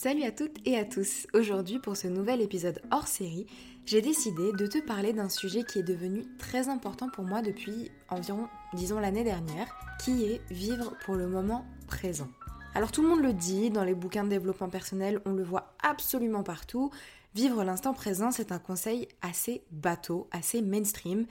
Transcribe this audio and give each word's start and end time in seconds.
Salut 0.00 0.22
à 0.22 0.30
toutes 0.30 0.58
et 0.64 0.78
à 0.78 0.84
tous. 0.84 1.26
Aujourd'hui, 1.34 1.80
pour 1.80 1.96
ce 1.96 2.06
nouvel 2.06 2.40
épisode 2.40 2.80
hors 2.92 3.08
série, 3.08 3.46
j'ai 3.84 4.00
décidé 4.00 4.52
de 4.52 4.68
te 4.68 4.78
parler 4.78 5.12
d'un 5.12 5.28
sujet 5.28 5.64
qui 5.64 5.80
est 5.80 5.82
devenu 5.82 6.24
très 6.38 6.68
important 6.68 7.08
pour 7.08 7.24
moi 7.24 7.42
depuis 7.42 7.90
environ, 8.08 8.46
disons, 8.74 9.00
l'année 9.00 9.24
dernière, 9.24 9.66
qui 10.04 10.22
est 10.22 10.40
vivre 10.52 10.94
pour 11.04 11.16
le 11.16 11.26
moment 11.26 11.66
présent. 11.88 12.28
Alors 12.76 12.92
tout 12.92 13.02
le 13.02 13.08
monde 13.08 13.22
le 13.22 13.32
dit, 13.32 13.70
dans 13.70 13.82
les 13.82 13.96
bouquins 13.96 14.22
de 14.22 14.28
développement 14.28 14.68
personnel, 14.68 15.20
on 15.24 15.32
le 15.32 15.42
voit 15.42 15.74
absolument 15.82 16.44
partout. 16.44 16.92
Vivre 17.34 17.64
l'instant 17.64 17.92
présent, 17.92 18.30
c'est 18.30 18.52
un 18.52 18.60
conseil 18.60 19.08
assez 19.20 19.64
bateau, 19.72 20.28
assez 20.30 20.62
mainstream. 20.62 21.26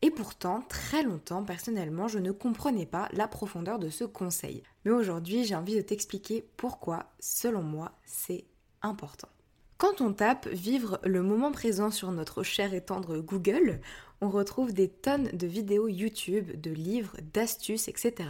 Et 0.00 0.10
pourtant, 0.10 0.62
très 0.68 1.02
longtemps, 1.02 1.42
personnellement, 1.42 2.06
je 2.06 2.18
ne 2.18 2.30
comprenais 2.30 2.86
pas 2.86 3.08
la 3.12 3.26
profondeur 3.26 3.78
de 3.78 3.90
ce 3.90 4.04
conseil. 4.04 4.62
Mais 4.84 4.92
aujourd'hui, 4.92 5.44
j'ai 5.44 5.56
envie 5.56 5.74
de 5.74 5.80
t'expliquer 5.80 6.46
pourquoi, 6.56 7.12
selon 7.18 7.62
moi, 7.62 7.92
c'est 8.04 8.44
important. 8.80 9.28
Quand 9.76 10.00
on 10.00 10.12
tape 10.12 10.48
Vivre 10.48 11.00
le 11.04 11.22
moment 11.22 11.52
présent 11.52 11.90
sur 11.90 12.10
notre 12.12 12.42
cher 12.42 12.74
et 12.74 12.80
tendre 12.80 13.18
Google, 13.18 13.80
on 14.20 14.28
retrouve 14.28 14.72
des 14.72 14.88
tonnes 14.88 15.30
de 15.32 15.46
vidéos 15.46 15.88
YouTube, 15.88 16.60
de 16.60 16.70
livres, 16.70 17.16
d'astuces, 17.32 17.88
etc. 17.88 18.28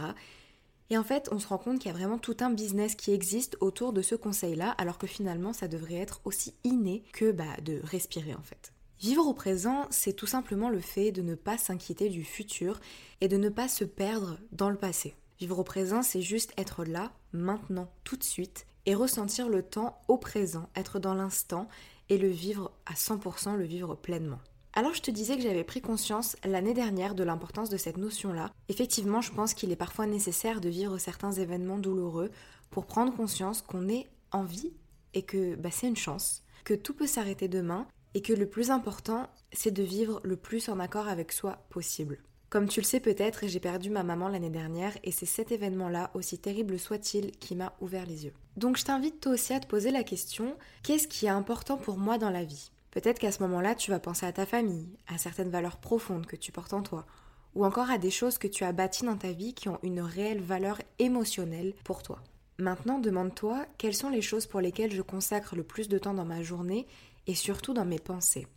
Et 0.91 0.97
en 0.97 1.03
fait, 1.03 1.29
on 1.31 1.39
se 1.39 1.47
rend 1.47 1.57
compte 1.59 1.79
qu'il 1.79 1.91
y 1.91 1.93
a 1.93 1.97
vraiment 1.97 2.17
tout 2.17 2.37
un 2.39 2.49
business 2.49 2.95
qui 2.95 3.11
existe 3.11 3.57
autour 3.61 3.93
de 3.93 4.01
ce 4.01 4.15
conseil-là, 4.15 4.71
alors 4.71 4.97
que 4.97 5.07
finalement, 5.07 5.53
ça 5.53 5.67
devrait 5.67 5.95
être 5.95 6.21
aussi 6.25 6.55
inné 6.63 7.03
que 7.13 7.31
bah, 7.31 7.57
de 7.63 7.79
respirer 7.83 8.33
en 8.33 8.41
fait. 8.41 8.71
Vivre 9.01 9.25
au 9.25 9.33
présent, 9.33 9.87
c'est 9.91 10.11
tout 10.11 10.27
simplement 10.27 10.69
le 10.69 10.81
fait 10.81 11.13
de 11.13 11.21
ne 11.21 11.35
pas 11.35 11.57
s'inquiéter 11.57 12.09
du 12.09 12.25
futur 12.25 12.81
et 13.21 13.29
de 13.29 13.37
ne 13.37 13.47
pas 13.47 13.69
se 13.69 13.85
perdre 13.85 14.37
dans 14.51 14.69
le 14.69 14.75
passé. 14.75 15.15
Vivre 15.39 15.57
au 15.59 15.63
présent, 15.63 16.03
c'est 16.03 16.21
juste 16.21 16.51
être 16.57 16.83
là, 16.83 17.13
maintenant, 17.31 17.89
tout 18.03 18.17
de 18.17 18.25
suite, 18.25 18.65
et 18.85 18.95
ressentir 18.95 19.47
le 19.47 19.63
temps 19.63 20.01
au 20.09 20.17
présent, 20.17 20.67
être 20.75 20.99
dans 20.99 21.13
l'instant 21.13 21.69
et 22.09 22.17
le 22.17 22.27
vivre 22.27 22.73
à 22.85 22.93
100%, 22.93 23.55
le 23.55 23.63
vivre 23.63 23.95
pleinement. 23.95 24.39
Alors 24.73 24.93
je 24.93 25.01
te 25.01 25.11
disais 25.11 25.37
que 25.37 25.43
j'avais 25.43 25.63
pris 25.63 25.79
conscience 25.79 26.35
l'année 26.43 26.73
dernière 26.73 27.15
de 27.15 27.23
l'importance 27.23 27.69
de 27.69 27.77
cette 27.77 27.97
notion-là. 27.97 28.51
Effectivement, 28.67 29.21
je 29.21 29.31
pense 29.31 29.53
qu'il 29.53 29.71
est 29.71 29.77
parfois 29.77 30.07
nécessaire 30.07 30.59
de 30.59 30.67
vivre 30.67 30.97
certains 30.97 31.31
événements 31.31 31.79
douloureux 31.79 32.31
pour 32.69 32.85
prendre 32.85 33.15
conscience 33.15 33.61
qu'on 33.61 33.87
est 33.87 34.07
en 34.33 34.43
vie 34.43 34.73
et 35.13 35.21
que 35.21 35.55
bah, 35.55 35.71
c'est 35.71 35.87
une 35.87 35.95
chance, 35.95 36.43
que 36.65 36.73
tout 36.73 36.93
peut 36.93 37.07
s'arrêter 37.07 37.47
demain 37.47 37.87
et 38.13 38.21
que 38.21 38.33
le 38.33 38.47
plus 38.47 38.71
important, 38.71 39.27
c'est 39.51 39.71
de 39.71 39.83
vivre 39.83 40.21
le 40.23 40.35
plus 40.35 40.69
en 40.69 40.79
accord 40.79 41.07
avec 41.07 41.31
soi 41.31 41.65
possible. 41.69 42.19
Comme 42.49 42.67
tu 42.67 42.79
le 42.79 42.85
sais 42.85 42.99
peut-être, 42.99 43.47
j'ai 43.47 43.59
perdu 43.59 43.91
ma 43.91 44.01
maman 44.01 44.27
l'année 44.27 44.49
dernière 44.49 44.97
et 45.03 45.11
c'est 45.11 45.27
cet 45.27 45.51
événement-là, 45.51 46.09
aussi 46.15 46.39
terrible 46.39 46.79
soit-il, 46.79 47.31
qui 47.31 47.55
m'a 47.55 47.73
ouvert 47.79 48.07
les 48.07 48.25
yeux. 48.25 48.33
Donc 48.57 48.77
je 48.77 48.85
t'invite 48.85 49.19
toi 49.19 49.33
aussi 49.33 49.53
à 49.53 49.59
te 49.59 49.67
poser 49.67 49.91
la 49.91 50.03
question, 50.03 50.55
qu'est-ce 50.81 51.07
qui 51.07 51.27
est 51.27 51.29
important 51.29 51.77
pour 51.77 51.97
moi 51.97 52.17
dans 52.17 52.31
la 52.31 52.43
vie? 52.43 52.71
Peut-être 52.89 53.19
qu'à 53.19 53.31
ce 53.31 53.43
moment-là, 53.43 53.75
tu 53.75 53.91
vas 53.91 53.99
penser 53.99 54.25
à 54.25 54.31
ta 54.31 54.47
famille, 54.47 54.97
à 55.07 55.19
certaines 55.19 55.51
valeurs 55.51 55.77
profondes 55.77 56.25
que 56.25 56.35
tu 56.35 56.51
portes 56.51 56.73
en 56.73 56.81
toi, 56.81 57.05
ou 57.53 57.65
encore 57.65 57.91
à 57.91 57.99
des 57.99 58.09
choses 58.09 58.39
que 58.39 58.47
tu 58.47 58.63
as 58.63 58.71
bâties 58.71 59.05
dans 59.05 59.17
ta 59.17 59.31
vie 59.31 59.53
qui 59.53 59.69
ont 59.69 59.79
une 59.83 60.01
réelle 60.01 60.41
valeur 60.41 60.81
émotionnelle 60.97 61.75
pour 61.83 62.01
toi. 62.01 62.23
Maintenant, 62.57 62.99
demande-toi 62.99 63.65
quelles 63.77 63.95
sont 63.95 64.09
les 64.09 64.21
choses 64.21 64.45
pour 64.45 64.59
lesquelles 64.59 64.91
je 64.91 65.01
consacre 65.01 65.55
le 65.55 65.63
plus 65.63 65.87
de 65.87 65.97
temps 65.97 66.13
dans 66.13 66.25
ma 66.25 66.41
journée 66.43 66.87
et 67.29 67.35
surtout 67.35 67.75
dans 67.75 67.85
mes 67.85 67.99
pensées. 67.99 68.47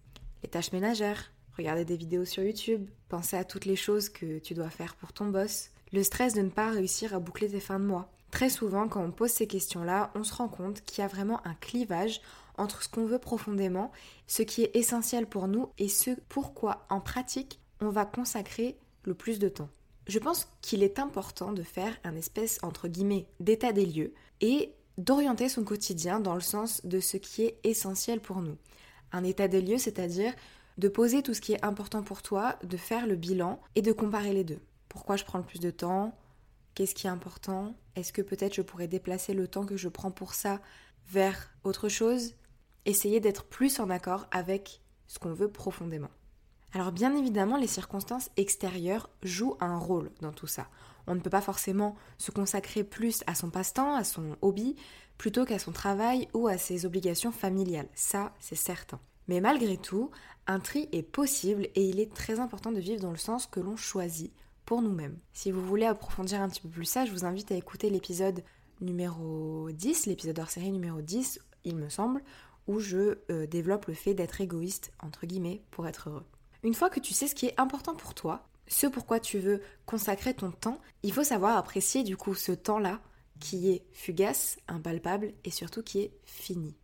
Les 0.42 0.48
tâches 0.48 0.72
ménagères, 0.72 1.30
regarder 1.58 1.84
des 1.84 1.98
vidéos 1.98 2.24
sur 2.24 2.42
YouTube, 2.42 2.88
penser 3.10 3.36
à 3.36 3.44
toutes 3.44 3.66
les 3.66 3.76
choses 3.76 4.08
que 4.08 4.38
tu 4.38 4.54
dois 4.54 4.70
faire 4.70 4.96
pour 4.96 5.12
ton 5.12 5.26
boss, 5.26 5.68
le 5.92 6.02
stress 6.02 6.32
de 6.32 6.40
ne 6.40 6.48
pas 6.48 6.70
réussir 6.70 7.14
à 7.14 7.20
boucler 7.20 7.48
tes 7.48 7.60
fins 7.60 7.78
de 7.78 7.84
mois. 7.84 8.10
Très 8.30 8.48
souvent, 8.48 8.88
quand 8.88 9.04
on 9.04 9.12
pose 9.12 9.30
ces 9.30 9.46
questions-là, 9.46 10.10
on 10.14 10.24
se 10.24 10.32
rend 10.32 10.48
compte 10.48 10.80
qu'il 10.86 11.02
y 11.02 11.04
a 11.04 11.08
vraiment 11.08 11.46
un 11.46 11.52
clivage 11.52 12.22
entre 12.56 12.82
ce 12.82 12.88
qu'on 12.88 13.04
veut 13.04 13.18
profondément, 13.18 13.92
ce 14.26 14.42
qui 14.42 14.62
est 14.62 14.74
essentiel 14.74 15.26
pour 15.26 15.48
nous 15.48 15.68
et 15.76 15.88
ce 15.88 16.12
pourquoi 16.30 16.86
en 16.88 17.00
pratique 17.00 17.60
on 17.82 17.90
va 17.90 18.06
consacrer 18.06 18.78
le 19.02 19.12
plus 19.12 19.38
de 19.38 19.50
temps. 19.50 19.68
Je 20.06 20.18
pense 20.18 20.48
qu'il 20.62 20.82
est 20.82 20.98
important 20.98 21.52
de 21.52 21.62
faire 21.62 21.94
un 22.04 22.16
espèce 22.16 22.58
entre 22.62 22.88
guillemets 22.88 23.26
d'état 23.38 23.72
des 23.72 23.84
lieux 23.84 24.14
et 24.40 24.72
d'orienter 24.98 25.48
son 25.48 25.64
quotidien 25.64 26.20
dans 26.20 26.34
le 26.34 26.40
sens 26.40 26.84
de 26.84 27.00
ce 27.00 27.16
qui 27.16 27.42
est 27.42 27.58
essentiel 27.64 28.20
pour 28.20 28.42
nous. 28.42 28.56
Un 29.12 29.24
état 29.24 29.48
des 29.48 29.60
lieux, 29.60 29.78
c'est-à-dire 29.78 30.34
de 30.78 30.88
poser 30.88 31.22
tout 31.22 31.34
ce 31.34 31.40
qui 31.40 31.52
est 31.52 31.64
important 31.64 32.02
pour 32.02 32.22
toi, 32.22 32.58
de 32.62 32.76
faire 32.76 33.06
le 33.06 33.16
bilan 33.16 33.60
et 33.74 33.82
de 33.82 33.92
comparer 33.92 34.32
les 34.32 34.44
deux. 34.44 34.60
Pourquoi 34.88 35.16
je 35.16 35.24
prends 35.24 35.38
le 35.38 35.44
plus 35.44 35.60
de 35.60 35.70
temps? 35.70 36.16
Qu'est-ce 36.74 36.94
qui 36.94 37.06
est 37.06 37.10
important? 37.10 37.74
Est-ce 37.96 38.12
que 38.12 38.22
peut-être 38.22 38.54
je 38.54 38.62
pourrais 38.62 38.88
déplacer 38.88 39.34
le 39.34 39.48
temps 39.48 39.66
que 39.66 39.76
je 39.76 39.88
prends 39.88 40.10
pour 40.10 40.34
ça 40.34 40.60
vers 41.08 41.50
autre 41.64 41.88
chose? 41.88 42.34
Essayer 42.86 43.20
d'être 43.20 43.44
plus 43.44 43.80
en 43.80 43.90
accord 43.90 44.26
avec 44.30 44.80
ce 45.06 45.18
qu'on 45.18 45.34
veut 45.34 45.50
profondément. 45.50 46.10
Alors 46.74 46.92
bien 46.92 47.14
évidemment, 47.16 47.56
les 47.56 47.66
circonstances 47.66 48.30
extérieures 48.36 49.10
jouent 49.22 49.56
un 49.60 49.78
rôle 49.78 50.10
dans 50.20 50.32
tout 50.32 50.46
ça. 50.46 50.68
On 51.06 51.14
ne 51.14 51.20
peut 51.20 51.30
pas 51.30 51.42
forcément 51.42 51.96
se 52.18 52.30
consacrer 52.30 52.84
plus 52.84 53.22
à 53.26 53.34
son 53.34 53.50
passe-temps, 53.50 53.94
à 53.94 54.04
son 54.04 54.36
hobby, 54.40 54.76
plutôt 55.18 55.44
qu'à 55.44 55.58
son 55.58 55.72
travail 55.72 56.28
ou 56.32 56.48
à 56.48 56.56
ses 56.56 56.86
obligations 56.86 57.32
familiales. 57.32 57.88
Ça, 57.94 58.32
c'est 58.40 58.56
certain. 58.56 59.00
Mais 59.28 59.40
malgré 59.40 59.76
tout, 59.76 60.10
un 60.46 60.60
tri 60.60 60.88
est 60.92 61.02
possible 61.02 61.68
et 61.74 61.84
il 61.84 62.00
est 62.00 62.12
très 62.12 62.40
important 62.40 62.72
de 62.72 62.80
vivre 62.80 63.02
dans 63.02 63.10
le 63.10 63.16
sens 63.16 63.46
que 63.46 63.60
l'on 63.60 63.76
choisit 63.76 64.32
pour 64.64 64.82
nous-mêmes. 64.82 65.18
Si 65.32 65.50
vous 65.50 65.64
voulez 65.64 65.86
approfondir 65.86 66.40
un 66.40 66.48
petit 66.48 66.60
peu 66.60 66.68
plus 66.68 66.86
ça, 66.86 67.04
je 67.04 67.12
vous 67.12 67.24
invite 67.24 67.52
à 67.52 67.56
écouter 67.56 67.90
l'épisode 67.90 68.42
numéro 68.80 69.70
10, 69.70 70.06
l'épisode 70.06 70.38
hors 70.38 70.50
série 70.50 70.72
numéro 70.72 71.00
10, 71.02 71.40
il 71.64 71.76
me 71.76 71.88
semble, 71.88 72.22
où 72.66 72.80
je 72.80 73.18
euh, 73.30 73.46
développe 73.46 73.86
le 73.86 73.94
fait 73.94 74.14
d'être 74.14 74.40
égoïste, 74.40 74.92
entre 75.00 75.26
guillemets, 75.26 75.62
pour 75.70 75.86
être 75.86 76.08
heureux. 76.08 76.26
Une 76.64 76.74
fois 76.74 76.90
que 76.90 77.00
tu 77.00 77.12
sais 77.12 77.26
ce 77.26 77.34
qui 77.34 77.46
est 77.46 77.60
important 77.60 77.94
pour 77.94 78.14
toi, 78.14 78.48
ce 78.68 78.86
pourquoi 78.86 79.18
tu 79.18 79.40
veux 79.40 79.60
consacrer 79.84 80.32
ton 80.32 80.52
temps, 80.52 80.78
il 81.02 81.12
faut 81.12 81.24
savoir 81.24 81.56
apprécier 81.56 82.04
du 82.04 82.16
coup 82.16 82.34
ce 82.34 82.52
temps-là 82.52 83.00
qui 83.40 83.70
est 83.70 83.82
fugace, 83.92 84.58
impalpable 84.68 85.32
et 85.44 85.50
surtout 85.50 85.82
qui 85.82 86.00
est 86.00 86.12
fini. 86.24 86.76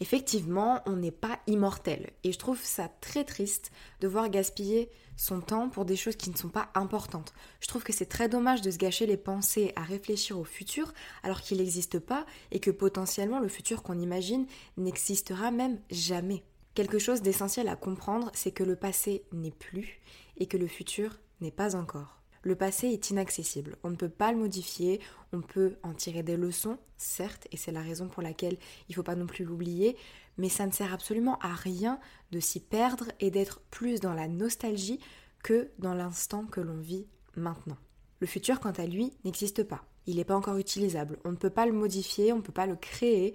Effectivement, 0.00 0.80
on 0.86 0.96
n'est 0.96 1.12
pas 1.12 1.38
immortel 1.46 2.10
et 2.24 2.32
je 2.32 2.38
trouve 2.38 2.60
ça 2.60 2.88
très 3.00 3.22
triste 3.22 3.70
de 4.00 4.08
voir 4.08 4.30
gaspiller 4.30 4.90
son 5.16 5.40
temps 5.40 5.68
pour 5.68 5.84
des 5.84 5.94
choses 5.94 6.16
qui 6.16 6.30
ne 6.30 6.36
sont 6.36 6.48
pas 6.48 6.70
importantes. 6.74 7.32
Je 7.60 7.68
trouve 7.68 7.84
que 7.84 7.92
c'est 7.92 8.06
très 8.06 8.28
dommage 8.28 8.62
de 8.62 8.70
se 8.70 8.78
gâcher 8.78 9.06
les 9.06 9.18
pensées 9.18 9.72
à 9.76 9.82
réfléchir 9.82 10.38
au 10.38 10.44
futur 10.44 10.92
alors 11.22 11.42
qu'il 11.42 11.58
n'existe 11.58 12.00
pas 12.00 12.26
et 12.50 12.58
que 12.58 12.70
potentiellement 12.70 13.38
le 13.38 13.48
futur 13.48 13.82
qu'on 13.84 13.98
imagine 14.00 14.46
n'existera 14.78 15.50
même 15.50 15.78
jamais. 15.90 16.42
Quelque 16.74 16.98
chose 16.98 17.22
d'essentiel 17.22 17.68
à 17.68 17.76
comprendre, 17.76 18.30
c'est 18.32 18.52
que 18.52 18.62
le 18.62 18.76
passé 18.76 19.24
n'est 19.32 19.50
plus 19.50 20.00
et 20.36 20.46
que 20.46 20.56
le 20.56 20.68
futur 20.68 21.18
n'est 21.40 21.50
pas 21.50 21.74
encore. 21.74 22.20
Le 22.42 22.54
passé 22.54 22.86
est 22.88 23.10
inaccessible, 23.10 23.76
on 23.82 23.90
ne 23.90 23.96
peut 23.96 24.08
pas 24.08 24.32
le 24.32 24.38
modifier, 24.38 25.00
on 25.32 25.42
peut 25.42 25.76
en 25.82 25.92
tirer 25.92 26.22
des 26.22 26.38
leçons, 26.38 26.78
certes, 26.96 27.46
et 27.52 27.58
c'est 27.58 27.72
la 27.72 27.82
raison 27.82 28.08
pour 28.08 28.22
laquelle 28.22 28.56
il 28.88 28.92
ne 28.92 28.94
faut 28.94 29.02
pas 29.02 29.14
non 29.14 29.26
plus 29.26 29.44
l'oublier, 29.44 29.94
mais 30.38 30.48
ça 30.48 30.64
ne 30.64 30.72
sert 30.72 30.94
absolument 30.94 31.38
à 31.40 31.52
rien 31.52 32.00
de 32.30 32.40
s'y 32.40 32.60
perdre 32.60 33.12
et 33.20 33.30
d'être 33.30 33.60
plus 33.70 34.00
dans 34.00 34.14
la 34.14 34.26
nostalgie 34.26 35.00
que 35.42 35.70
dans 35.78 35.92
l'instant 35.92 36.46
que 36.46 36.60
l'on 36.62 36.78
vit 36.78 37.06
maintenant. 37.36 37.76
Le 38.20 38.26
futur, 38.26 38.60
quant 38.60 38.70
à 38.70 38.86
lui, 38.86 39.12
n'existe 39.24 39.62
pas. 39.64 39.84
Il 40.06 40.16
n'est 40.16 40.24
pas 40.24 40.36
encore 40.36 40.56
utilisable. 40.56 41.18
On 41.24 41.32
ne 41.32 41.36
peut 41.36 41.50
pas 41.50 41.66
le 41.66 41.72
modifier, 41.72 42.32
on 42.32 42.36
ne 42.36 42.42
peut 42.42 42.52
pas 42.52 42.66
le 42.66 42.76
créer. 42.76 43.34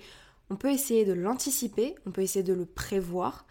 On 0.50 0.58
peut 0.58 0.72
essayer 0.72 1.06
de 1.06 1.14
l'anticiper, 1.14 1.96
on 2.06 2.12
peut 2.12 2.22
essayer 2.22 2.44
de 2.44 2.54
le 2.54 2.66
prévoir, 2.66 3.48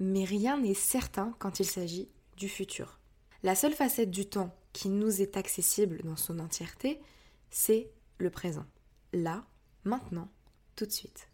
mais 0.00 0.24
rien 0.24 0.58
n'est 0.58 0.74
certain 0.74 1.34
quand 1.38 1.60
il 1.60 1.66
s'agit 1.66 2.08
du 2.36 2.48
futur. 2.48 2.98
La 3.42 3.54
seule 3.54 3.74
facette 3.74 4.10
du 4.10 4.26
temps 4.26 4.54
qui 4.72 4.88
nous 4.88 5.20
est 5.20 5.36
accessible 5.36 6.02
dans 6.02 6.16
son 6.16 6.38
entièreté, 6.40 7.00
c'est 7.50 7.90
le 8.18 8.30
présent. 8.30 8.66
Là, 9.12 9.44
maintenant, 9.84 10.28
tout 10.74 10.86
de 10.86 10.92
suite. 10.92 11.28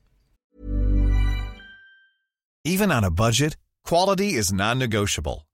Even 2.65 2.91
on 2.91 3.03
a 3.03 3.11
budget, 3.11 3.57
quality 3.85 4.37
is 4.37 4.53
non-negotiable. 4.53 5.48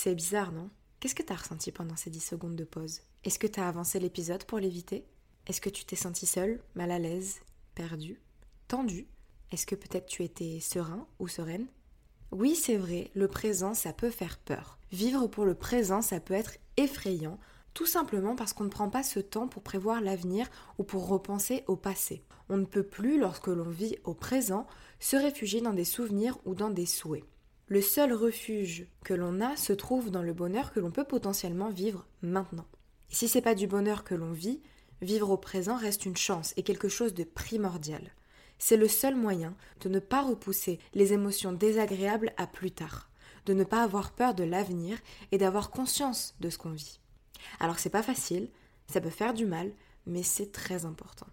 C'est 0.00 0.14
bizarre, 0.14 0.52
non? 0.52 0.70
Qu'est-ce 1.00 1.16
que 1.16 1.24
t'as 1.24 1.34
ressenti 1.34 1.72
pendant 1.72 1.96
ces 1.96 2.08
10 2.08 2.20
secondes 2.20 2.54
de 2.54 2.62
pause? 2.62 3.00
Est-ce 3.24 3.40
que 3.40 3.48
t'as 3.48 3.66
avancé 3.66 3.98
l'épisode 3.98 4.44
pour 4.44 4.60
l'éviter? 4.60 5.04
Est-ce 5.48 5.60
que 5.60 5.70
tu 5.70 5.84
t'es 5.84 5.96
senti 5.96 6.24
seul, 6.24 6.62
mal 6.76 6.92
à 6.92 7.00
l'aise, 7.00 7.40
perdu, 7.74 8.20
tendu 8.68 9.08
Est-ce 9.50 9.66
que 9.66 9.74
peut-être 9.74 10.06
tu 10.06 10.22
étais 10.22 10.60
serein 10.60 11.04
ou 11.18 11.26
sereine? 11.26 11.66
Oui, 12.30 12.54
c'est 12.54 12.76
vrai, 12.76 13.10
le 13.16 13.26
présent, 13.26 13.74
ça 13.74 13.92
peut 13.92 14.10
faire 14.10 14.38
peur. 14.38 14.78
Vivre 14.92 15.26
pour 15.26 15.44
le 15.44 15.56
présent, 15.56 16.00
ça 16.00 16.20
peut 16.20 16.34
être 16.34 16.58
effrayant, 16.76 17.40
tout 17.74 17.86
simplement 17.86 18.36
parce 18.36 18.52
qu'on 18.52 18.62
ne 18.62 18.68
prend 18.68 18.90
pas 18.90 19.02
ce 19.02 19.18
temps 19.18 19.48
pour 19.48 19.64
prévoir 19.64 20.00
l'avenir 20.00 20.48
ou 20.78 20.84
pour 20.84 21.08
repenser 21.08 21.64
au 21.66 21.74
passé. 21.74 22.22
On 22.48 22.56
ne 22.56 22.66
peut 22.66 22.86
plus, 22.86 23.18
lorsque 23.18 23.48
l'on 23.48 23.68
vit 23.68 23.96
au 24.04 24.14
présent, 24.14 24.68
se 25.00 25.16
réfugier 25.16 25.60
dans 25.60 25.74
des 25.74 25.84
souvenirs 25.84 26.38
ou 26.44 26.54
dans 26.54 26.70
des 26.70 26.86
souhaits. 26.86 27.24
Le 27.70 27.82
seul 27.82 28.14
refuge 28.14 28.86
que 29.04 29.12
l'on 29.12 29.42
a 29.42 29.54
se 29.58 29.74
trouve 29.74 30.10
dans 30.10 30.22
le 30.22 30.32
bonheur 30.32 30.72
que 30.72 30.80
l'on 30.80 30.90
peut 30.90 31.04
potentiellement 31.04 31.68
vivre 31.68 32.06
maintenant. 32.22 32.64
Et 33.10 33.14
si 33.14 33.28
c'est 33.28 33.42
pas 33.42 33.54
du 33.54 33.66
bonheur 33.66 34.04
que 34.04 34.14
l'on 34.14 34.32
vit, 34.32 34.62
vivre 35.02 35.28
au 35.28 35.36
présent 35.36 35.76
reste 35.76 36.06
une 36.06 36.16
chance 36.16 36.54
et 36.56 36.62
quelque 36.62 36.88
chose 36.88 37.12
de 37.12 37.24
primordial. 37.24 38.14
C'est 38.58 38.78
le 38.78 38.88
seul 38.88 39.16
moyen 39.16 39.54
de 39.80 39.90
ne 39.90 39.98
pas 39.98 40.22
repousser 40.22 40.78
les 40.94 41.12
émotions 41.12 41.52
désagréables 41.52 42.32
à 42.38 42.46
plus 42.46 42.70
tard, 42.70 43.10
de 43.44 43.52
ne 43.52 43.64
pas 43.64 43.82
avoir 43.82 44.12
peur 44.12 44.34
de 44.34 44.44
l'avenir 44.44 44.96
et 45.30 45.36
d'avoir 45.36 45.68
conscience 45.68 46.36
de 46.40 46.48
ce 46.48 46.56
qu'on 46.56 46.72
vit. 46.72 47.00
Alors 47.60 47.78
c'est 47.78 47.90
pas 47.90 48.02
facile, 48.02 48.48
ça 48.86 49.02
peut 49.02 49.10
faire 49.10 49.34
du 49.34 49.44
mal, 49.44 49.70
mais 50.06 50.22
c'est 50.22 50.52
très 50.52 50.86
important. 50.86 51.26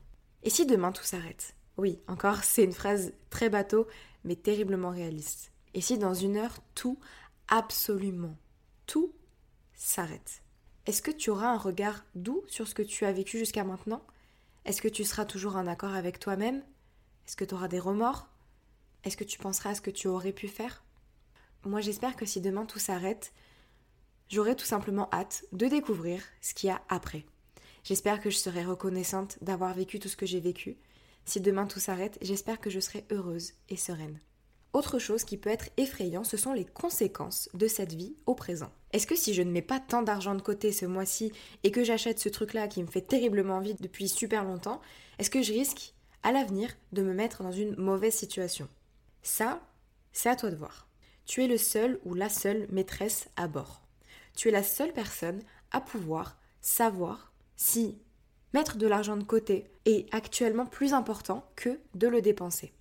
Et 0.43 0.49
si 0.49 0.65
demain 0.65 0.91
tout 0.91 1.05
s'arrête? 1.05 1.55
Oui, 1.77 1.97
encore, 2.09 2.43
c'est 2.43 2.65
une 2.65 2.73
phrase 2.73 3.13
très 3.29 3.47
bateau, 3.47 3.87
mais 4.25 4.35
terriblement 4.35 4.91
réaliste. 4.91 5.53
Et 5.75 5.81
si 5.81 5.97
dans 5.97 6.13
une 6.13 6.37
heure, 6.37 6.57
tout, 6.73 6.97
absolument 7.49 8.35
tout, 8.87 9.13
s'arrête? 9.73 10.41
Est-ce 10.85 11.01
que 11.01 11.11
tu 11.11 11.29
auras 11.29 11.49
un 11.49 11.57
regard 11.57 12.05
doux 12.15 12.43
sur 12.47 12.67
ce 12.67 12.73
que 12.73 12.81
tu 12.81 13.03
as 13.03 13.11
vécu 13.11 13.37
jusqu'à 13.37 13.63
maintenant? 13.63 14.01
Est-ce 14.63 14.81
que 14.81 14.87
tu 14.87 15.03
seras 15.03 15.25
toujours 15.25 15.57
en 15.57 15.67
accord 15.67 15.93
avec 15.93 16.17
toi-même? 16.17 16.63
Est-ce 17.27 17.35
que 17.35 17.43
tu 17.43 17.53
auras 17.53 17.67
des 17.67 17.79
remords? 17.79 18.29
Est-ce 19.03 19.17
que 19.17 19.23
tu 19.25 19.37
penseras 19.37 19.71
à 19.71 19.75
ce 19.75 19.81
que 19.81 19.91
tu 19.91 20.07
aurais 20.07 20.31
pu 20.31 20.47
faire? 20.47 20.83
Moi 21.65 21.81
j'espère 21.81 22.15
que 22.15 22.25
si 22.25 22.39
demain 22.39 22.65
tout 22.65 22.79
s'arrête, 22.79 23.33
j'aurai 24.29 24.55
tout 24.55 24.65
simplement 24.65 25.09
hâte 25.11 25.43
de 25.51 25.67
découvrir 25.67 26.23
ce 26.41 26.53
qu'il 26.53 26.69
y 26.69 26.71
a 26.71 26.81
après. 26.87 27.25
J'espère 27.83 28.21
que 28.21 28.29
je 28.29 28.37
serai 28.37 28.63
reconnaissante 28.63 29.37
d'avoir 29.41 29.73
vécu 29.73 29.99
tout 29.99 30.09
ce 30.09 30.15
que 30.15 30.25
j'ai 30.25 30.39
vécu. 30.39 30.77
Si 31.25 31.41
demain 31.41 31.67
tout 31.67 31.79
s'arrête, 31.79 32.17
j'espère 32.21 32.61
que 32.61 32.69
je 32.69 32.79
serai 32.79 33.05
heureuse 33.11 33.53
et 33.67 33.77
sereine. 33.77 34.19
Autre 34.75 34.99
chose 34.99 35.23
qui 35.23 35.37
peut 35.37 35.49
être 35.49 35.69
effrayant, 35.77 36.25
ce 36.25 36.35
sont 36.35 36.51
les 36.51 36.65
conséquences 36.65 37.47
de 37.53 37.65
cette 37.65 37.93
vie 37.93 38.13
au 38.25 38.35
présent. 38.35 38.73
Est-ce 38.91 39.07
que 39.07 39.15
si 39.15 39.33
je 39.33 39.41
ne 39.41 39.49
mets 39.49 39.61
pas 39.61 39.79
tant 39.79 40.01
d'argent 40.01 40.35
de 40.35 40.41
côté 40.41 40.73
ce 40.73 40.85
mois-ci 40.85 41.31
et 41.63 41.71
que 41.71 41.85
j'achète 41.85 42.19
ce 42.19 42.27
truc-là 42.27 42.67
qui 42.67 42.83
me 42.83 42.87
fait 42.87 42.99
terriblement 42.99 43.55
envie 43.55 43.75
depuis 43.75 44.09
super 44.09 44.43
longtemps, 44.43 44.81
est-ce 45.17 45.29
que 45.29 45.41
je 45.41 45.53
risque 45.53 45.93
à 46.23 46.33
l'avenir 46.33 46.71
de 46.91 47.03
me 47.03 47.13
mettre 47.13 47.41
dans 47.41 47.53
une 47.53 47.73
mauvaise 47.77 48.15
situation? 48.15 48.67
Ça, 49.23 49.61
c'est 50.11 50.27
à 50.27 50.35
toi 50.35 50.51
de 50.51 50.57
voir. 50.57 50.89
Tu 51.23 51.41
es 51.41 51.47
le 51.47 51.57
seul 51.57 51.97
ou 52.03 52.13
la 52.13 52.27
seule 52.27 52.67
maîtresse 52.69 53.29
à 53.37 53.47
bord. 53.47 53.81
Tu 54.35 54.49
es 54.49 54.51
la 54.51 54.61
seule 54.61 54.91
personne 54.91 55.41
à 55.71 55.79
pouvoir 55.79 56.37
savoir 56.59 57.31
si 57.55 57.97
mettre 58.53 58.75
de 58.75 58.87
l'argent 58.87 59.15
de 59.15 59.23
côté 59.23 59.71
est 59.85 60.13
actuellement 60.13 60.65
plus 60.65 60.93
important 60.93 61.49
que 61.55 61.79
de 61.93 62.09
le 62.09 62.21
dépenser. 62.21 62.73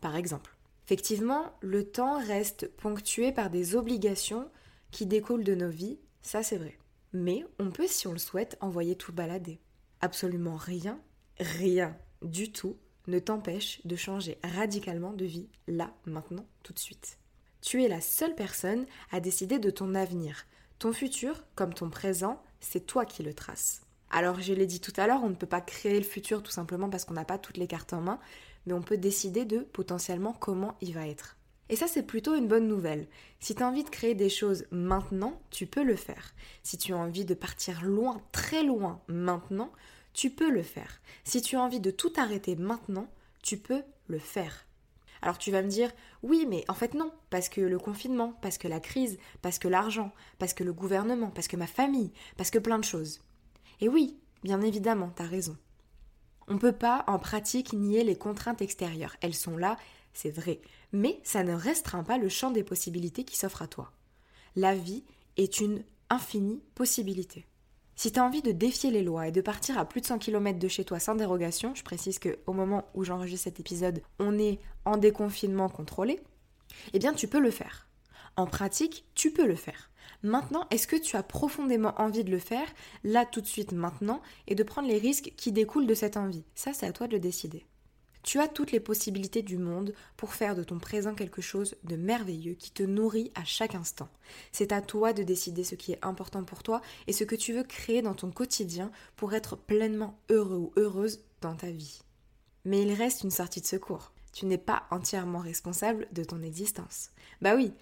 Par 0.00 0.16
exemple. 0.16 0.55
Effectivement, 0.86 1.52
le 1.60 1.84
temps 1.84 2.24
reste 2.24 2.68
ponctué 2.76 3.32
par 3.32 3.50
des 3.50 3.74
obligations 3.74 4.48
qui 4.92 5.04
découlent 5.04 5.44
de 5.44 5.56
nos 5.56 5.68
vies, 5.68 5.98
ça 6.22 6.44
c'est 6.44 6.58
vrai. 6.58 6.78
Mais 7.12 7.44
on 7.58 7.70
peut, 7.70 7.88
si 7.88 8.06
on 8.06 8.12
le 8.12 8.18
souhaite, 8.18 8.56
envoyer 8.60 8.94
tout 8.94 9.12
balader. 9.12 9.58
Absolument 10.00 10.56
rien, 10.56 11.00
rien 11.40 11.96
du 12.22 12.52
tout 12.52 12.76
ne 13.08 13.18
t'empêche 13.18 13.80
de 13.84 13.96
changer 13.96 14.38
radicalement 14.44 15.12
de 15.12 15.24
vie 15.24 15.48
là, 15.66 15.92
maintenant, 16.04 16.46
tout 16.62 16.72
de 16.72 16.78
suite. 16.78 17.18
Tu 17.62 17.82
es 17.82 17.88
la 17.88 18.00
seule 18.00 18.34
personne 18.34 18.86
à 19.10 19.18
décider 19.18 19.58
de 19.58 19.70
ton 19.70 19.94
avenir. 19.94 20.46
Ton 20.78 20.92
futur, 20.92 21.44
comme 21.56 21.74
ton 21.74 21.90
présent, 21.90 22.42
c'est 22.60 22.86
toi 22.86 23.04
qui 23.04 23.22
le 23.22 23.34
traces. 23.34 23.82
Alors 24.10 24.40
je 24.40 24.52
l'ai 24.52 24.66
dit 24.66 24.80
tout 24.80 24.92
à 24.96 25.06
l'heure, 25.06 25.24
on 25.24 25.30
ne 25.30 25.34
peut 25.34 25.46
pas 25.46 25.60
créer 25.60 25.98
le 25.98 26.04
futur 26.04 26.42
tout 26.42 26.52
simplement 26.52 26.88
parce 26.88 27.04
qu'on 27.04 27.14
n'a 27.14 27.24
pas 27.24 27.38
toutes 27.38 27.56
les 27.56 27.66
cartes 27.66 27.92
en 27.92 28.00
main, 28.00 28.20
mais 28.66 28.72
on 28.72 28.82
peut 28.82 28.98
décider 28.98 29.44
de 29.44 29.60
potentiellement 29.60 30.32
comment 30.32 30.76
il 30.80 30.92
va 30.92 31.06
être. 31.06 31.36
Et 31.68 31.76
ça, 31.76 31.88
c'est 31.88 32.04
plutôt 32.04 32.36
une 32.36 32.46
bonne 32.46 32.68
nouvelle. 32.68 33.08
Si 33.40 33.54
tu 33.54 33.62
as 33.62 33.68
envie 33.68 33.82
de 33.82 33.90
créer 33.90 34.14
des 34.14 34.28
choses 34.28 34.66
maintenant, 34.70 35.40
tu 35.50 35.66
peux 35.66 35.82
le 35.82 35.96
faire. 35.96 36.34
Si 36.62 36.78
tu 36.78 36.92
as 36.92 36.96
envie 36.96 37.24
de 37.24 37.34
partir 37.34 37.84
loin, 37.84 38.22
très 38.30 38.62
loin, 38.62 39.00
maintenant, 39.08 39.72
tu 40.12 40.30
peux 40.30 40.50
le 40.50 40.62
faire. 40.62 41.00
Si 41.24 41.42
tu 41.42 41.56
as 41.56 41.60
envie 41.60 41.80
de 41.80 41.90
tout 41.90 42.12
arrêter 42.16 42.54
maintenant, 42.56 43.08
tu 43.42 43.56
peux 43.56 43.82
le 44.06 44.18
faire. 44.18 44.66
Alors 45.22 45.38
tu 45.38 45.50
vas 45.50 45.62
me 45.62 45.68
dire, 45.68 45.90
oui, 46.22 46.46
mais 46.48 46.64
en 46.68 46.74
fait 46.74 46.94
non, 46.94 47.10
parce 47.30 47.48
que 47.48 47.60
le 47.60 47.78
confinement, 47.78 48.34
parce 48.42 48.58
que 48.58 48.68
la 48.68 48.80
crise, 48.80 49.18
parce 49.42 49.58
que 49.58 49.66
l'argent, 49.66 50.12
parce 50.38 50.54
que 50.54 50.62
le 50.62 50.72
gouvernement, 50.72 51.30
parce 51.30 51.48
que 51.48 51.56
ma 51.56 51.66
famille, 51.66 52.12
parce 52.36 52.50
que 52.50 52.58
plein 52.58 52.78
de 52.78 52.84
choses. 52.84 53.20
Et 53.80 53.88
oui, 53.88 54.18
bien 54.44 54.60
évidemment, 54.60 55.10
t'as 55.14 55.24
raison. 55.24 55.56
On 56.48 56.54
ne 56.54 56.58
peut 56.58 56.72
pas 56.72 57.04
en 57.06 57.18
pratique 57.18 57.72
nier 57.72 58.04
les 58.04 58.16
contraintes 58.16 58.62
extérieures. 58.62 59.16
Elles 59.20 59.34
sont 59.34 59.56
là, 59.56 59.76
c'est 60.12 60.30
vrai. 60.30 60.60
Mais 60.92 61.20
ça 61.24 61.42
ne 61.42 61.54
restreint 61.54 62.04
pas 62.04 62.18
le 62.18 62.28
champ 62.28 62.50
des 62.50 62.64
possibilités 62.64 63.24
qui 63.24 63.36
s'offrent 63.36 63.62
à 63.62 63.66
toi. 63.66 63.92
La 64.54 64.74
vie 64.74 65.04
est 65.36 65.60
une 65.60 65.82
infinie 66.08 66.62
possibilité. 66.74 67.46
Si 67.96 68.12
tu 68.12 68.20
as 68.20 68.24
envie 68.24 68.42
de 68.42 68.52
défier 68.52 68.90
les 68.90 69.02
lois 69.02 69.28
et 69.28 69.32
de 69.32 69.40
partir 69.40 69.78
à 69.78 69.86
plus 69.86 70.02
de 70.02 70.06
100 70.06 70.18
km 70.18 70.58
de 70.58 70.68
chez 70.68 70.84
toi 70.84 70.98
sans 70.98 71.14
dérogation, 71.14 71.74
je 71.74 71.82
précise 71.82 72.18
qu'au 72.18 72.52
moment 72.52 72.84
où 72.94 73.04
j'enregistre 73.04 73.44
cet 73.44 73.58
épisode, 73.58 74.02
on 74.18 74.38
est 74.38 74.60
en 74.84 74.98
déconfinement 74.98 75.70
contrôlé, 75.70 76.20
eh 76.92 76.98
bien 76.98 77.14
tu 77.14 77.26
peux 77.26 77.40
le 77.40 77.50
faire. 77.50 77.85
En 78.36 78.46
pratique, 78.46 79.04
tu 79.14 79.30
peux 79.30 79.46
le 79.46 79.56
faire. 79.56 79.90
Maintenant, 80.22 80.66
est-ce 80.70 80.86
que 80.86 80.96
tu 80.96 81.16
as 81.16 81.22
profondément 81.22 81.94
envie 81.98 82.24
de 82.24 82.30
le 82.30 82.38
faire, 82.38 82.68
là 83.02 83.24
tout 83.24 83.40
de 83.40 83.46
suite 83.46 83.72
maintenant, 83.72 84.20
et 84.46 84.54
de 84.54 84.62
prendre 84.62 84.88
les 84.88 84.98
risques 84.98 85.32
qui 85.36 85.52
découlent 85.52 85.86
de 85.86 85.94
cette 85.94 86.16
envie? 86.16 86.44
Ça, 86.54 86.72
c'est 86.72 86.86
à 86.86 86.92
toi 86.92 87.06
de 87.06 87.14
le 87.14 87.20
décider. 87.20 87.66
Tu 88.22 88.40
as 88.40 88.48
toutes 88.48 88.72
les 88.72 88.80
possibilités 88.80 89.42
du 89.42 89.56
monde 89.56 89.94
pour 90.16 90.34
faire 90.34 90.56
de 90.56 90.64
ton 90.64 90.80
présent 90.80 91.14
quelque 91.14 91.40
chose 91.40 91.76
de 91.84 91.94
merveilleux 91.94 92.54
qui 92.54 92.72
te 92.72 92.82
nourrit 92.82 93.30
à 93.36 93.44
chaque 93.44 93.76
instant. 93.76 94.08
C'est 94.50 94.72
à 94.72 94.82
toi 94.82 95.12
de 95.12 95.22
décider 95.22 95.62
ce 95.62 95.76
qui 95.76 95.92
est 95.92 96.04
important 96.04 96.42
pour 96.42 96.64
toi 96.64 96.82
et 97.06 97.12
ce 97.12 97.22
que 97.22 97.36
tu 97.36 97.52
veux 97.52 97.62
créer 97.62 98.02
dans 98.02 98.14
ton 98.14 98.32
quotidien 98.32 98.90
pour 99.14 99.32
être 99.32 99.56
pleinement 99.56 100.18
heureux 100.28 100.56
ou 100.56 100.72
heureuse 100.76 101.20
dans 101.40 101.54
ta 101.54 101.70
vie. 101.70 102.00
Mais 102.64 102.82
il 102.82 102.92
reste 102.94 103.22
une 103.22 103.30
sortie 103.30 103.60
de 103.60 103.66
secours. 103.66 104.12
Tu 104.32 104.44
n'es 104.44 104.58
pas 104.58 104.82
entièrement 104.90 105.38
responsable 105.38 106.08
de 106.10 106.24
ton 106.24 106.42
existence. 106.42 107.10
Bah 107.40 107.54
oui, 107.54 107.72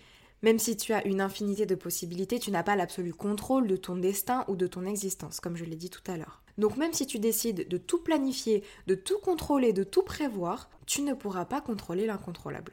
même 0.45 0.59
si 0.59 0.77
tu 0.77 0.93
as 0.93 1.07
une 1.07 1.23
infinité 1.23 1.65
de 1.65 1.75
possibilités, 1.75 2.39
tu 2.39 2.51
n'as 2.51 2.63
pas 2.63 2.77
l'absolu 2.77 3.15
contrôle 3.15 3.67
de 3.67 3.77
ton 3.77 3.97
destin 3.97 4.45
ou 4.47 4.57
de 4.57 4.67
ton 4.67 4.85
existence, 4.85 5.41
comme 5.41 5.57
je 5.57 5.65
l'ai 5.65 5.75
dit 5.75 5.89
tout 5.89 6.03
à 6.07 6.19
l'heure. 6.19 6.43
Donc 6.59 6.77
même 6.77 6.93
si 6.93 7.07
tu 7.07 7.19
décides 7.19 7.67
de 7.67 7.79
tout 7.79 8.03
planifier, 8.03 8.63
de 8.87 8.95
tout 8.95 9.19
contrôler, 9.21 9.73
de 9.73 9.85
tout 9.85 10.03
prévoir, 10.03 10.69
tu 10.85 11.01
ne 11.01 11.15
pourras 11.15 11.47
pas 11.47 11.63
contrôler 11.63 12.05
l'incontrôlable. 12.05 12.73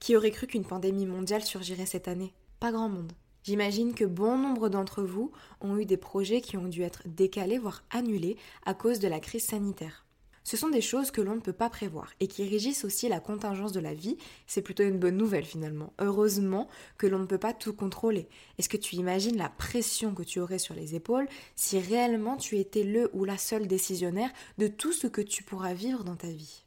Qui 0.00 0.16
aurait 0.16 0.32
cru 0.32 0.48
qu'une 0.48 0.64
pandémie 0.64 1.06
mondiale 1.06 1.44
surgirait 1.44 1.86
cette 1.86 2.08
année? 2.08 2.34
Pas 2.58 2.72
grand 2.72 2.88
monde. 2.88 3.12
J'imagine 3.44 3.94
que 3.94 4.04
bon 4.04 4.36
nombre 4.36 4.68
d'entre 4.68 5.04
vous 5.04 5.30
ont 5.60 5.76
eu 5.76 5.86
des 5.86 5.96
projets 5.96 6.40
qui 6.40 6.56
ont 6.56 6.66
dû 6.66 6.82
être 6.82 7.04
décalés, 7.06 7.58
voire 7.58 7.84
annulés, 7.90 8.36
à 8.66 8.74
cause 8.74 8.98
de 8.98 9.06
la 9.06 9.20
crise 9.20 9.44
sanitaire. 9.44 10.04
Ce 10.48 10.56
sont 10.56 10.70
des 10.70 10.80
choses 10.80 11.10
que 11.10 11.20
l'on 11.20 11.34
ne 11.34 11.42
peut 11.42 11.52
pas 11.52 11.68
prévoir 11.68 12.10
et 12.20 12.26
qui 12.26 12.48
régissent 12.48 12.86
aussi 12.86 13.06
la 13.06 13.20
contingence 13.20 13.72
de 13.72 13.80
la 13.80 13.92
vie. 13.92 14.16
C'est 14.46 14.62
plutôt 14.62 14.82
une 14.82 14.98
bonne 14.98 15.18
nouvelle 15.18 15.44
finalement. 15.44 15.92
Heureusement 15.98 16.68
que 16.96 17.06
l'on 17.06 17.18
ne 17.18 17.26
peut 17.26 17.36
pas 17.36 17.52
tout 17.52 17.74
contrôler. 17.74 18.30
Est-ce 18.56 18.70
que 18.70 18.78
tu 18.78 18.96
imagines 18.96 19.36
la 19.36 19.50
pression 19.50 20.14
que 20.14 20.22
tu 20.22 20.40
aurais 20.40 20.58
sur 20.58 20.74
les 20.74 20.94
épaules 20.94 21.28
si 21.54 21.78
réellement 21.78 22.38
tu 22.38 22.56
étais 22.56 22.82
le 22.82 23.10
ou 23.12 23.26
la 23.26 23.36
seule 23.36 23.66
décisionnaire 23.66 24.30
de 24.56 24.68
tout 24.68 24.94
ce 24.94 25.06
que 25.06 25.20
tu 25.20 25.42
pourras 25.42 25.74
vivre 25.74 26.02
dans 26.02 26.16
ta 26.16 26.28
vie? 26.28 26.64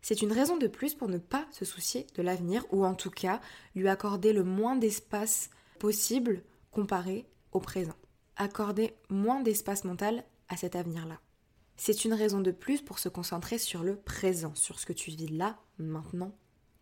C'est 0.00 0.22
une 0.22 0.32
raison 0.32 0.56
de 0.56 0.66
plus 0.66 0.94
pour 0.94 1.08
ne 1.08 1.18
pas 1.18 1.44
se 1.50 1.66
soucier 1.66 2.06
de 2.14 2.22
l'avenir 2.22 2.64
ou 2.70 2.86
en 2.86 2.94
tout 2.94 3.10
cas 3.10 3.42
lui 3.74 3.88
accorder 3.88 4.32
le 4.32 4.42
moins 4.42 4.76
d'espace 4.76 5.50
possible 5.78 6.42
comparé 6.70 7.26
au 7.52 7.60
présent. 7.60 7.96
Accorder 8.36 8.94
moins 9.10 9.42
d'espace 9.42 9.84
mental 9.84 10.24
à 10.48 10.56
cet 10.56 10.76
avenir-là 10.76 11.20
c'est 11.78 12.04
une 12.04 12.12
raison 12.12 12.40
de 12.40 12.50
plus 12.50 12.82
pour 12.82 12.98
se 12.98 13.08
concentrer 13.08 13.56
sur 13.56 13.84
le 13.84 13.96
présent, 13.96 14.54
sur 14.54 14.80
ce 14.80 14.84
que 14.84 14.92
tu 14.92 15.10
vis 15.10 15.28
là, 15.28 15.56
maintenant, 15.78 16.32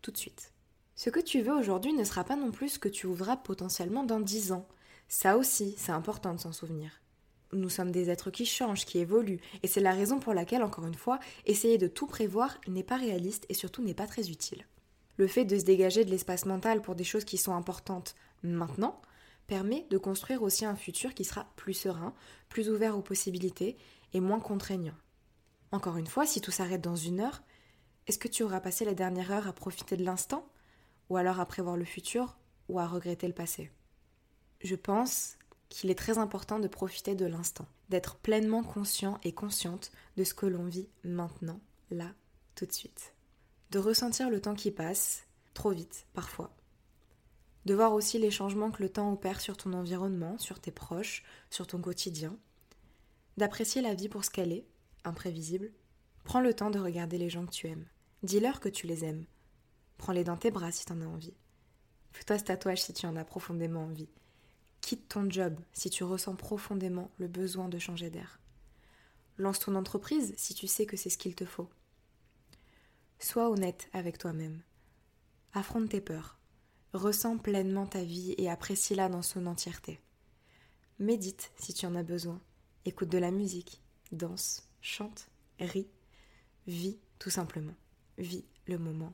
tout 0.01 0.11
de 0.11 0.17
suite. 0.17 0.51
Ce 0.95 1.11
que 1.11 1.19
tu 1.19 1.41
veux 1.41 1.53
aujourd'hui 1.53 1.93
ne 1.93 2.03
sera 2.03 2.23
pas 2.23 2.35
non 2.35 2.51
plus 2.51 2.69
ce 2.69 2.79
que 2.79 2.89
tu 2.89 3.05
ouvras 3.05 3.37
potentiellement 3.37 4.03
dans 4.03 4.19
dix 4.19 4.51
ans. 4.51 4.67
Ça 5.07 5.37
aussi, 5.37 5.75
c'est 5.77 5.91
important 5.91 6.33
de 6.33 6.39
s'en 6.39 6.51
souvenir. 6.51 6.89
Nous 7.53 7.69
sommes 7.69 7.91
des 7.91 8.09
êtres 8.09 8.31
qui 8.31 8.47
changent, 8.47 8.85
qui 8.85 8.97
évoluent, 8.97 9.39
et 9.61 9.67
c'est 9.67 9.79
la 9.79 9.93
raison 9.93 10.19
pour 10.19 10.33
laquelle, 10.33 10.63
encore 10.63 10.87
une 10.87 10.95
fois, 10.95 11.19
essayer 11.45 11.77
de 11.77 11.87
tout 11.87 12.07
prévoir 12.07 12.57
n'est 12.67 12.83
pas 12.83 12.97
réaliste 12.97 13.45
et 13.49 13.53
surtout 13.53 13.83
n'est 13.83 13.93
pas 13.93 14.07
très 14.07 14.31
utile. 14.31 14.65
Le 15.17 15.27
fait 15.27 15.45
de 15.45 15.57
se 15.57 15.63
dégager 15.63 16.05
de 16.05 16.09
l'espace 16.09 16.45
mental 16.45 16.81
pour 16.81 16.95
des 16.95 17.03
choses 17.03 17.23
qui 17.23 17.37
sont 17.37 17.53
importantes 17.53 18.15
maintenant 18.41 18.99
permet 19.45 19.85
de 19.89 19.97
construire 19.97 20.41
aussi 20.41 20.65
un 20.65 20.75
futur 20.75 21.13
qui 21.13 21.23
sera 21.23 21.47
plus 21.55 21.73
serein, 21.73 22.13
plus 22.49 22.69
ouvert 22.69 22.97
aux 22.97 23.01
possibilités 23.01 23.77
et 24.13 24.19
moins 24.19 24.39
contraignant. 24.39 24.95
Encore 25.71 25.97
une 25.97 26.07
fois, 26.07 26.25
si 26.25 26.41
tout 26.41 26.51
s'arrête 26.51 26.81
dans 26.81 26.95
une 26.95 27.19
heure, 27.19 27.43
est-ce 28.07 28.19
que 28.19 28.27
tu 28.27 28.43
auras 28.43 28.61
passé 28.61 28.85
la 28.85 28.93
dernière 28.93 29.31
heure 29.31 29.47
à 29.47 29.53
profiter 29.53 29.97
de 29.97 30.05
l'instant 30.05 30.47
Ou 31.09 31.17
alors 31.17 31.39
à 31.39 31.45
prévoir 31.45 31.75
le 31.75 31.85
futur 31.85 32.37
Ou 32.69 32.79
à 32.79 32.87
regretter 32.87 33.27
le 33.27 33.33
passé? 33.33 33.71
Je 34.61 34.75
pense 34.75 35.37
qu'il 35.69 35.91
est 35.91 35.97
très 35.97 36.17
important 36.17 36.59
de 36.59 36.67
profiter 36.67 37.15
de 37.15 37.25
l'instant, 37.25 37.67
d'être 37.89 38.15
pleinement 38.15 38.63
conscient 38.63 39.19
et 39.23 39.33
consciente 39.33 39.91
de 40.15 40.23
ce 40.23 40.33
que 40.33 40.45
l'on 40.45 40.65
vit 40.65 40.87
maintenant, 41.03 41.59
là, 41.91 42.13
tout 42.55 42.65
de 42.65 42.71
suite. 42.71 43.13
De 43.71 43.79
ressentir 43.79 44.29
le 44.29 44.39
temps 44.39 44.55
qui 44.55 44.71
passe, 44.71 45.27
trop 45.53 45.71
vite 45.71 46.07
parfois. 46.13 46.55
De 47.65 47.73
voir 47.73 47.91
aussi 47.91 48.17
les 48.17 48.31
changements 48.31 48.71
que 48.71 48.81
le 48.81 48.89
temps 48.89 49.11
opère 49.11 49.41
sur 49.41 49.57
ton 49.57 49.73
environnement, 49.73 50.37
sur 50.37 50.61
tes 50.61 50.71
proches, 50.71 51.25
sur 51.49 51.67
ton 51.67 51.81
quotidien, 51.81 52.37
d'apprécier 53.37 53.81
la 53.81 53.93
vie 53.93 54.09
pour 54.09 54.25
ce 54.25 54.29
qu'elle 54.29 54.51
est, 54.51 54.67
imprévisible. 55.03 55.71
Prends 56.23 56.41
le 56.41 56.53
temps 56.53 56.71
de 56.71 56.79
regarder 56.79 57.17
les 57.17 57.29
gens 57.29 57.45
que 57.45 57.51
tu 57.51 57.67
aimes. 57.67 57.87
Dis-leur 58.23 58.59
que 58.59 58.69
tu 58.69 58.87
les 58.87 59.05
aimes. 59.05 59.25
Prends-les 59.97 60.23
dans 60.23 60.37
tes 60.37 60.51
bras 60.51 60.71
si 60.71 60.85
tu 60.85 60.91
en 60.91 61.01
as 61.01 61.05
envie. 61.05 61.35
Fais-toi 62.11 62.39
ce 62.39 62.43
tatouage 62.43 62.81
si 62.81 62.93
tu 62.93 63.05
en 63.05 63.15
as 63.15 63.25
profondément 63.25 63.83
envie. 63.83 64.09
Quitte 64.81 65.07
ton 65.07 65.29
job 65.29 65.59
si 65.73 65.89
tu 65.89 66.03
ressens 66.03 66.35
profondément 66.35 67.11
le 67.17 67.27
besoin 67.27 67.69
de 67.69 67.79
changer 67.79 68.09
d'air. 68.09 68.39
Lance 69.37 69.59
ton 69.59 69.75
entreprise 69.75 70.33
si 70.35 70.53
tu 70.53 70.67
sais 70.67 70.85
que 70.85 70.97
c'est 70.97 71.09
ce 71.09 71.17
qu'il 71.17 71.35
te 71.35 71.45
faut. 71.45 71.69
Sois 73.19 73.49
honnête 73.49 73.89
avec 73.93 74.17
toi-même. 74.17 74.61
Affronte 75.53 75.89
tes 75.89 76.01
peurs. 76.01 76.39
Ressens 76.93 77.37
pleinement 77.37 77.85
ta 77.85 78.03
vie 78.03 78.33
et 78.37 78.49
apprécie-la 78.49 79.09
dans 79.09 79.21
son 79.21 79.45
entièreté. 79.45 79.99
Médite 80.99 81.51
si 81.57 81.73
tu 81.73 81.85
en 81.85 81.95
as 81.95 82.03
besoin. 82.03 82.41
Écoute 82.87 83.09
de 83.09 83.17
la 83.17 83.31
musique, 83.31 83.81
danse, 84.13 84.65
chante, 84.79 85.27
rit, 85.59 85.89
vis 86.67 86.97
tout 87.19 87.29
simplement. 87.29 87.73
Vis 88.17 88.45
le 88.65 88.77
moment 88.77 89.11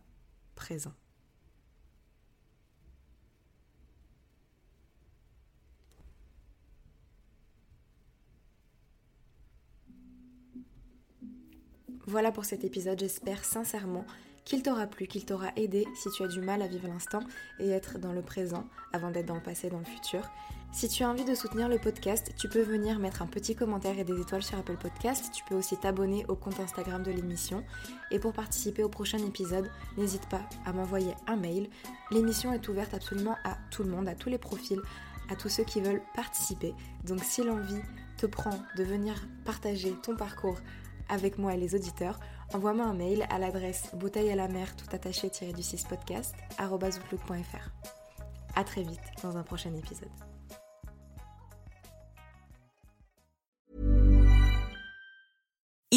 présent. 0.53 0.93
Voilà 12.05 12.31
pour 12.31 12.45
cet 12.45 12.63
épisode, 12.63 12.99
j'espère 12.99 13.43
sincèrement 13.43 14.05
qu'il 14.45 14.61
t'aura 14.61 14.85
plu, 14.85 15.07
qu'il 15.07 15.25
t'aura 15.25 15.51
aidé 15.55 15.87
si 15.95 16.11
tu 16.11 16.21
as 16.21 16.27
du 16.27 16.41
mal 16.41 16.61
à 16.61 16.67
vivre 16.67 16.87
l'instant 16.87 17.23
et 17.59 17.69
être 17.69 17.97
dans 17.97 18.13
le 18.13 18.21
présent 18.21 18.69
avant 18.91 19.09
d'être 19.09 19.25
dans 19.25 19.33
le 19.33 19.41
passé, 19.41 19.71
dans 19.71 19.79
le 19.79 19.85
futur. 19.85 20.29
Si 20.73 20.89
tu 20.89 21.03
as 21.03 21.09
envie 21.09 21.23
de 21.23 21.35
soutenir 21.35 21.69
le 21.69 21.77
podcast, 21.77 22.33
tu 22.35 22.49
peux 22.49 22.63
venir 22.63 22.97
mettre 22.97 23.21
un 23.21 23.27
petit 23.27 23.55
commentaire 23.55 23.99
et 23.99 24.03
des 24.03 24.19
étoiles 24.19 24.41
sur 24.41 24.57
Apple 24.57 24.75
Podcast. 24.75 25.29
Tu 25.31 25.43
peux 25.43 25.53
aussi 25.53 25.77
t'abonner 25.77 26.25
au 26.29 26.35
compte 26.35 26.59
Instagram 26.59 27.03
de 27.03 27.11
l'émission. 27.11 27.63
Et 28.09 28.17
pour 28.17 28.33
participer 28.33 28.83
au 28.83 28.89
prochain 28.89 29.19
épisode, 29.19 29.69
n'hésite 29.97 30.27
pas 30.29 30.41
à 30.65 30.73
m'envoyer 30.73 31.13
un 31.27 31.35
mail. 31.35 31.69
L'émission 32.09 32.51
est 32.53 32.67
ouverte 32.69 32.95
absolument 32.95 33.37
à 33.43 33.55
tout 33.69 33.83
le 33.83 33.91
monde, 33.91 34.07
à 34.07 34.15
tous 34.15 34.29
les 34.29 34.39
profils, 34.39 34.81
à 35.29 35.35
tous 35.35 35.47
ceux 35.47 35.63
qui 35.63 35.79
veulent 35.79 36.01
participer. 36.15 36.73
Donc 37.05 37.23
si 37.23 37.43
l'envie 37.43 37.81
te 38.17 38.25
prend 38.25 38.59
de 38.75 38.83
venir 38.83 39.13
partager 39.45 39.93
ton 40.01 40.15
parcours 40.15 40.57
avec 41.07 41.37
moi 41.37 41.53
et 41.53 41.57
les 41.57 41.75
auditeurs, 41.75 42.19
envoie-moi 42.51 42.85
un 42.85 42.95
mail 42.95 43.27
à 43.29 43.37
l'adresse 43.37 43.91
bouteille 43.93 44.31
à 44.31 44.35
la 44.35 44.47
mer 44.47 44.75
tout 44.75 44.87
attaché 44.91 45.29
du 45.53 45.61
6 45.61 45.83
podcast 45.83 46.33
À 48.55 48.63
très 48.63 48.81
vite 48.81 49.01
dans 49.21 49.37
un 49.37 49.43
prochain 49.43 49.73
épisode. 49.75 50.32